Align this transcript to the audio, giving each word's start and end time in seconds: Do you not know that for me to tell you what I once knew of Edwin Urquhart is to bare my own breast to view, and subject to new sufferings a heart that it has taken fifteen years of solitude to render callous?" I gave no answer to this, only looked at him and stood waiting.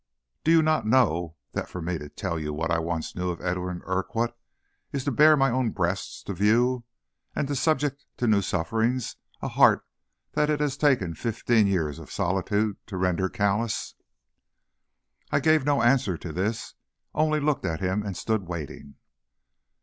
Do 0.43 0.49
you 0.49 0.63
not 0.63 0.87
know 0.87 1.35
that 1.51 1.69
for 1.69 1.79
me 1.79 1.99
to 1.99 2.09
tell 2.09 2.39
you 2.39 2.53
what 2.53 2.71
I 2.71 2.79
once 2.79 3.15
knew 3.15 3.29
of 3.29 3.39
Edwin 3.39 3.83
Urquhart 3.85 4.35
is 4.91 5.03
to 5.03 5.11
bare 5.11 5.37
my 5.37 5.51
own 5.51 5.69
breast 5.69 6.25
to 6.25 6.33
view, 6.33 6.85
and 7.35 7.55
subject 7.55 8.07
to 8.17 8.25
new 8.25 8.41
sufferings 8.41 9.17
a 9.43 9.47
heart 9.47 9.85
that 10.31 10.49
it 10.49 10.59
has 10.59 10.75
taken 10.75 11.13
fifteen 11.13 11.67
years 11.67 11.99
of 11.99 12.09
solitude 12.11 12.77
to 12.87 12.97
render 12.97 13.29
callous?" 13.29 13.93
I 15.31 15.39
gave 15.39 15.65
no 15.67 15.83
answer 15.83 16.17
to 16.17 16.33
this, 16.33 16.73
only 17.13 17.39
looked 17.39 17.63
at 17.65 17.79
him 17.79 18.01
and 18.01 18.17
stood 18.17 18.47
waiting. 18.47 18.95